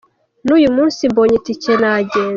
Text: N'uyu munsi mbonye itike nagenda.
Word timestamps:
N'uyu 0.45 0.69
munsi 0.75 1.01
mbonye 1.11 1.35
itike 1.39 1.71
nagenda. 1.81 2.19